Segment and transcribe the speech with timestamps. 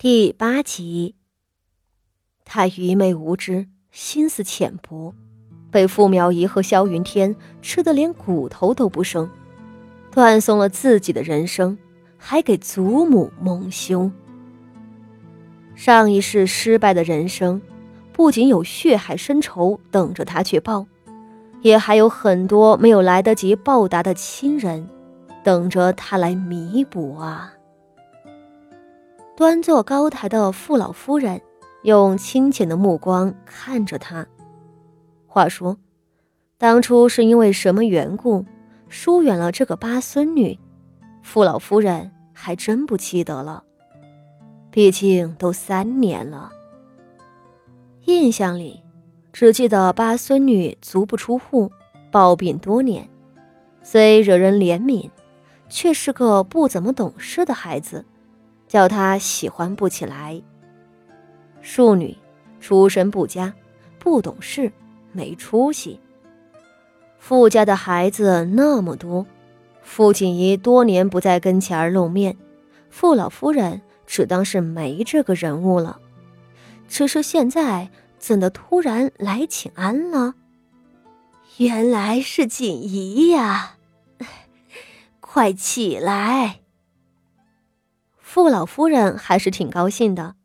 [0.00, 1.16] 第八集，
[2.44, 5.12] 他愚昧无知，心思浅薄，
[5.72, 9.28] 被傅苗仪和萧云天吃得连骨头都不剩，
[10.12, 11.76] 断送了自己的人生，
[12.16, 14.08] 还给祖母蒙羞。
[15.74, 17.60] 上一世失败的人生，
[18.12, 20.86] 不仅有血海深仇等着他去报，
[21.62, 24.88] 也还有很多没有来得及报答的亲人，
[25.42, 27.52] 等着他来弥补啊。
[29.38, 31.40] 端坐高台的傅老夫人，
[31.82, 34.26] 用清浅的目光看着他。
[35.28, 35.76] 话说，
[36.56, 38.44] 当初是因为什么缘故
[38.88, 40.58] 疏远了这个八孙女？
[41.22, 43.62] 傅老夫人还真不记得了。
[44.72, 46.50] 毕竟都三年了，
[48.06, 48.82] 印象里
[49.32, 51.70] 只记得八孙女足不出户，
[52.10, 53.08] 抱病多年，
[53.84, 55.08] 虽惹人怜悯，
[55.68, 58.04] 却是个不怎么懂事的孩子。
[58.68, 60.40] 叫他喜欢不起来。
[61.62, 62.16] 庶女
[62.60, 63.52] 出身不佳，
[63.98, 64.70] 不懂事，
[65.12, 65.98] 没出息。
[67.18, 69.26] 富家的孩子那么多，
[69.82, 72.36] 傅锦仪多年不在跟前儿露面，
[72.90, 75.98] 傅老夫人只当是没这个人物了。
[76.86, 80.34] 只是现在怎的突然来请安了？
[81.58, 83.76] 原来是锦仪呀！
[85.20, 86.60] 快起来。
[88.30, 90.36] 傅老夫人还是挺高兴的，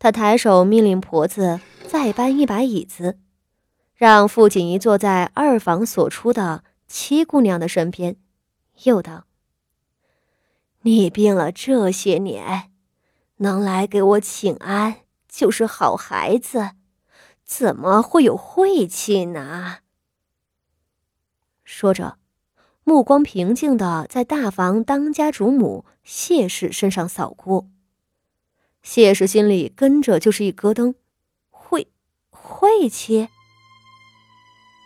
[0.00, 3.16] 她抬手命令婆子再搬一把椅子，
[3.94, 8.16] 让傅锦仪坐在二房所出的七姑娘的身边，
[8.82, 9.26] 又道
[10.82, 12.72] ：“你病了这些年，
[13.36, 14.96] 能来给我请安
[15.28, 16.72] 就是好孩子，
[17.44, 19.76] 怎么会有晦气呢？”
[21.62, 22.18] 说着。
[22.84, 27.68] 目光平静的在大房当家主母谢氏身上扫过，
[28.82, 30.94] 谢氏心里跟着就是一咯噔，
[31.50, 31.86] 晦
[32.30, 33.28] 晦气。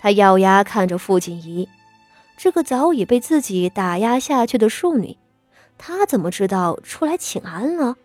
[0.00, 1.68] 他咬牙看着傅锦仪，
[2.36, 5.16] 这个早已被自己打压下去的庶女，
[5.78, 7.96] 她怎么知道出来请安了？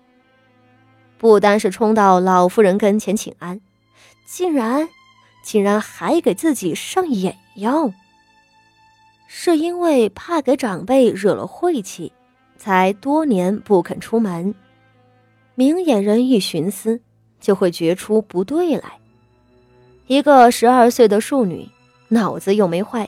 [1.17, 3.59] 不单是冲到老夫人跟前请安，
[4.25, 4.88] 竟然
[5.44, 7.91] 竟然还给自己上眼药。
[9.31, 12.12] 是因为怕给长辈惹了晦气，
[12.57, 14.56] 才多年不肯出门。
[15.53, 17.00] 明眼人一寻思，
[17.39, 19.00] 就会觉出不对来。
[20.07, 21.69] 一个十二岁的庶女，
[22.07, 23.07] 脑子又没坏，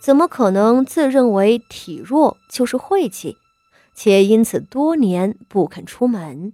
[0.00, 3.36] 怎么可能自认为体弱就是晦气，
[3.94, 6.52] 且因此多年不肯出门？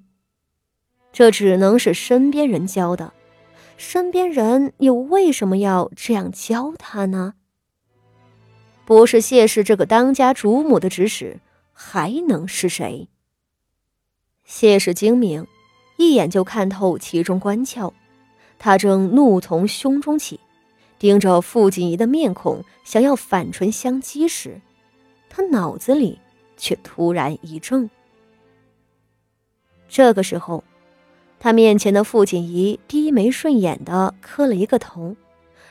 [1.10, 3.15] 这只能是身边人教的。
[3.78, 7.33] 身边人又为什么要这样教他呢？
[8.91, 11.39] 不是谢氏这个当家主母的指使，
[11.73, 13.06] 还能是谁？
[14.43, 15.47] 谢氏精明，
[15.97, 17.93] 一眼就看透其中关窍。
[18.59, 20.41] 他正怒从胸中起，
[20.99, 24.61] 盯着傅锦仪的面孔，想要反唇相讥时，
[25.28, 26.19] 他脑子里
[26.57, 27.89] 却突然一怔。
[29.89, 30.65] 这个时候，
[31.39, 35.15] 他面前的傅锦仪低眉顺眼的磕了一个头。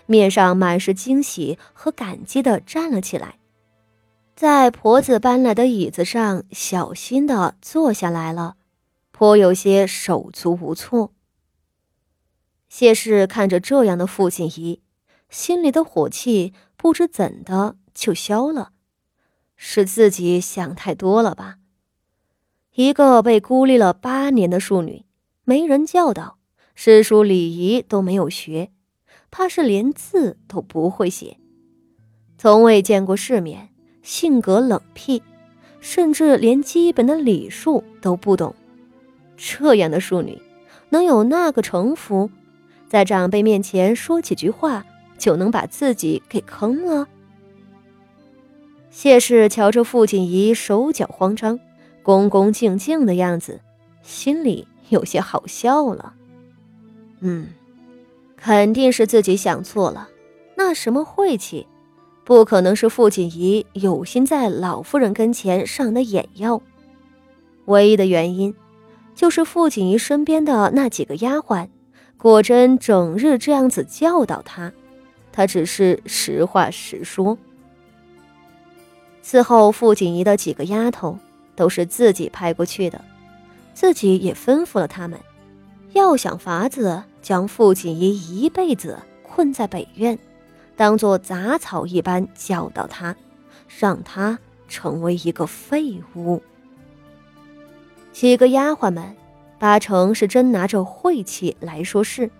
[0.10, 3.38] 面上满是惊喜和感激的站了起来，
[4.36, 8.56] 在婆子搬来的椅子上小心的坐下来了，
[9.12, 11.14] 颇有些手足无措。
[12.70, 14.82] 谢氏看着这样的父亲仪，
[15.30, 18.72] 心里的火气不知怎的就消了，
[19.56, 21.58] 是自己想太多了吧？
[22.74, 25.06] 一个被孤立了八年的庶女，
[25.44, 26.40] 没人教导，
[26.74, 28.72] 诗书礼仪都没有学。
[29.32, 31.38] 怕是连字都不会写，
[32.38, 33.70] 从未见过世面，
[34.02, 35.22] 性格冷僻，
[35.80, 38.56] 甚至连基本的礼数都不懂。
[39.38, 40.42] 这样的庶女，
[40.90, 42.30] 能有那个城府，
[42.88, 44.86] 在长辈面前说几句话
[45.18, 47.08] 就能把自己给坑了？
[48.90, 51.60] 谢氏瞧着傅锦仪手脚慌张、
[52.02, 53.62] 恭恭敬敬的样子，
[54.02, 56.16] 心里有些好笑了。
[57.20, 57.50] 嗯。
[58.42, 60.08] 肯定是自己想错了，
[60.56, 61.68] 那什么晦气，
[62.24, 66.62] 不可能是傅锦仪有心在老夫人跟前上的眼药。
[67.66, 68.56] 唯一的原因，
[69.14, 71.68] 就是傅锦仪身边的那几个丫鬟，
[72.18, 74.72] 果真整日这样子教导她，
[75.34, 77.38] 她只是实话实说。
[79.22, 81.20] 伺候傅锦仪的几个丫头，
[81.58, 83.04] 都是自己派过去的，
[83.74, 85.20] 自己也吩咐了他们，
[85.92, 87.04] 要想法子。
[87.22, 90.18] 将傅锦仪一辈子困在北院，
[90.76, 93.16] 当做杂草一般教导他，
[93.80, 96.42] 让他成为一个废物。
[98.12, 99.16] 几个丫鬟们
[99.60, 102.32] 八成是真拿着晦气来说事，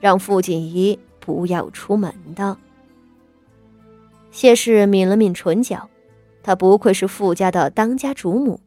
[0.00, 2.56] 让傅锦仪不要出门的。
[4.30, 5.90] 谢氏抿了抿唇角，
[6.42, 8.60] 她不愧是傅家的当家主母，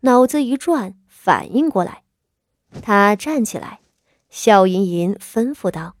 [0.00, 2.02] 脑子一转，反应过来，
[2.80, 3.80] 她站起来，
[4.34, 5.94] 笑吟吟吩咐道：“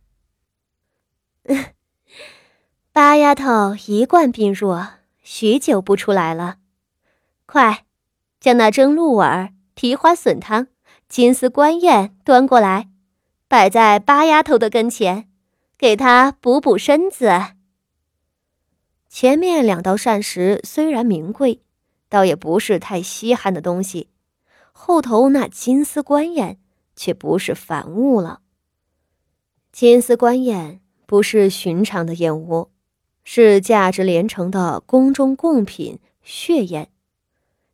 [2.90, 4.88] 八丫头一贯病弱，
[5.22, 6.56] 许久不出来了，
[7.44, 7.84] 快，
[8.40, 10.68] 将那蒸鹿耳、蹄花笋汤、
[11.10, 12.88] 金丝官燕端过来，
[13.48, 15.28] 摆在八丫头的跟前，
[15.76, 17.30] 给她补补身子。”
[19.10, 21.60] 前面两道膳食虽然名贵，
[22.08, 24.08] 倒也不是太稀罕的东西。
[24.72, 26.58] 后头那金丝官燕
[26.94, 28.40] 却不是凡物了。
[29.72, 32.70] 金丝官燕不是寻常的燕窝，
[33.24, 36.90] 是价值连城的宫中贡品血燕，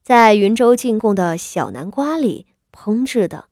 [0.03, 3.47] 在云州进贡的小南瓜里烹制的。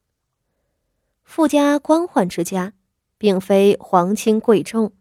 [1.25, 2.73] 富家官宦之家，
[3.19, 4.93] 并非皇亲贵重，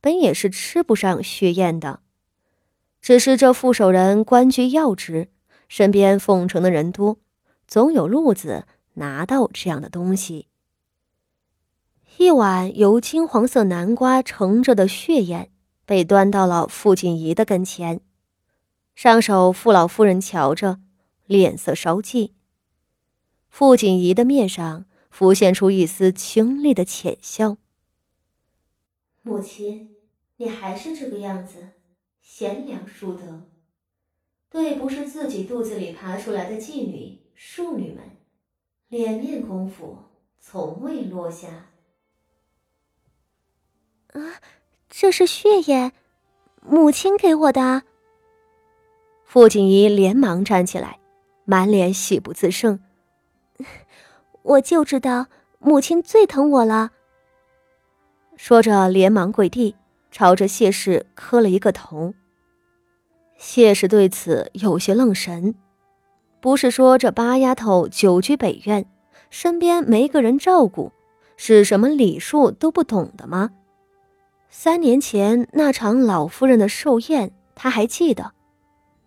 [0.00, 2.00] 本也是吃不上血燕的。
[3.00, 5.28] 只是这副手人官居要职，
[5.68, 7.18] 身边奉承的人多，
[7.68, 10.48] 总有路子拿到这样的东西。
[12.18, 15.50] 一碗由金黄色南瓜盛着的血燕
[15.84, 18.00] 被端到了傅锦仪的跟前，
[18.94, 20.80] 上手傅老夫人瞧着，
[21.26, 22.32] 脸色稍霁。
[23.48, 27.56] 傅锦仪的面上浮现出一丝清丽的浅笑
[29.22, 29.96] ：“母亲，
[30.36, 31.70] 你还是这个样子。”
[32.22, 33.48] 贤良淑德，
[34.48, 38.04] 对不是自己肚子里爬出来的妓女、庶女们，
[38.90, 39.96] 脸面功夫
[40.40, 41.46] 从未落下。
[44.12, 44.20] 啊，
[44.88, 45.92] 这是血燕，
[46.60, 47.84] 母亲给我的。
[49.24, 50.98] 傅锦仪连忙站起来，
[51.44, 52.80] 满脸喜不自胜。
[54.42, 55.28] 我就知道
[55.60, 56.90] 母亲最疼我了。
[58.36, 59.76] 说着，连忙跪地，
[60.10, 62.12] 朝着谢氏磕了一个头。
[63.36, 65.54] 谢氏对此有些愣神，
[66.40, 68.86] 不是说这八丫头久居北院，
[69.28, 70.90] 身边没个人照顾，
[71.36, 73.50] 是什么礼数都不懂的吗？
[74.48, 78.32] 三年前那场老夫人的寿宴，他还记得。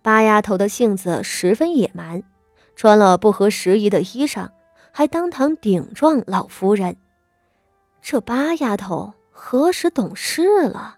[0.01, 2.23] 八丫头的性子十分野蛮，
[2.75, 4.49] 穿了不合时宜的衣裳，
[4.91, 6.95] 还当堂顶撞老夫人。
[8.01, 10.97] 这八丫头何时懂事了？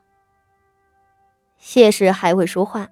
[1.58, 2.90] 谢氏还未说话。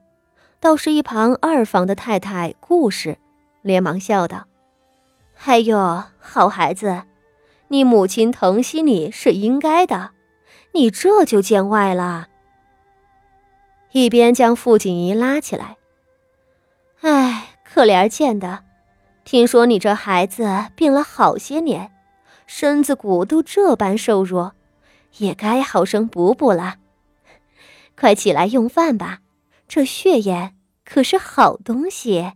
[0.59, 3.17] 倒是一旁二房的太太顾氏，
[3.63, 4.45] 连忙笑道
[5.45, 7.03] ：“哎呦，好孩子，
[7.69, 10.11] 你母亲疼惜你是应该的，
[10.73, 12.27] 你这就见外了。”
[13.93, 15.77] 一边将傅锦仪拉起来
[17.01, 18.63] ：“哎，可怜见的，
[19.23, 21.91] 听说你这孩子病了好些年，
[22.45, 24.53] 身子骨都这般瘦弱，
[25.17, 26.75] 也该好生补补了。
[27.95, 29.19] 快起来用饭吧。”
[29.65, 30.55] 这血燕
[30.85, 32.33] 可是好东西。